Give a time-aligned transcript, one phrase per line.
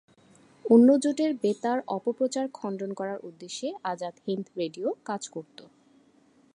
[0.65, 5.59] অন্য জোটের বেতার অপপ্রচার খণ্ডন করার উদ্দেশ্যে আজাদ হিন্দ রেডিও কাজ করত।